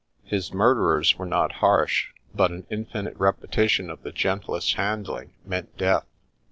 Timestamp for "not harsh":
1.27-2.09